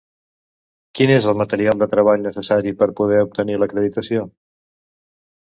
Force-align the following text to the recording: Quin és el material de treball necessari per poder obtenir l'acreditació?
Quin 0.99 1.11
és 1.15 1.27
el 1.33 1.37
material 1.41 1.77
de 1.83 1.87
treball 1.91 2.23
necessari 2.29 2.73
per 2.81 2.89
poder 3.01 3.21
obtenir 3.27 3.61
l'acreditació? 3.61 4.27